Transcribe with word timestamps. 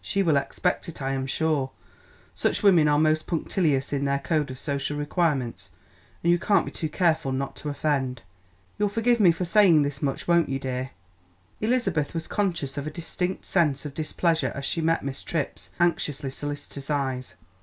She 0.00 0.22
will 0.22 0.38
expect 0.38 0.88
it, 0.88 1.02
I 1.02 1.12
am 1.12 1.26
sure; 1.26 1.70
such 2.34 2.62
women 2.62 2.88
are 2.88 2.98
most 2.98 3.26
punctilious 3.26 3.92
in 3.92 4.06
their 4.06 4.18
code 4.18 4.50
of 4.50 4.58
social 4.58 4.96
requirements, 4.96 5.72
and 6.22 6.32
you 6.32 6.38
can't 6.38 6.64
be 6.64 6.70
too 6.72 6.88
careful 6.88 7.32
not 7.32 7.54
to 7.56 7.68
offend. 7.68 8.22
You'll 8.78 8.88
forgive 8.88 9.20
me 9.20 9.30
for 9.30 9.44
saying 9.44 9.82
this 9.82 10.00
much, 10.00 10.26
won't 10.26 10.48
you, 10.48 10.58
dear?" 10.58 10.92
Elizabeth 11.60 12.14
was 12.14 12.26
conscious 12.26 12.78
of 12.78 12.86
a 12.86 12.90
distinct 12.90 13.44
sense 13.44 13.84
of 13.84 13.92
displeasure 13.92 14.52
as 14.54 14.64
she 14.64 14.80
met 14.80 15.02
Miss 15.02 15.22
Tripp's 15.22 15.68
anxiously 15.78 16.30
solicitous 16.30 16.88
eyes. 16.88 17.34